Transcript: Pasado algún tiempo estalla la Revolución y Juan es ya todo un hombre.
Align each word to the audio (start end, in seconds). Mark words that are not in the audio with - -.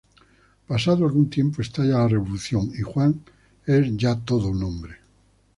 Pasado 0.67 1.05
algún 1.05 1.29
tiempo 1.29 1.61
estalla 1.61 1.99
la 1.99 2.07
Revolución 2.07 2.71
y 2.75 2.81
Juan 2.81 3.21
es 3.67 3.95
ya 3.97 4.15
todo 4.15 4.47
un 4.49 4.63
hombre. 4.63 4.97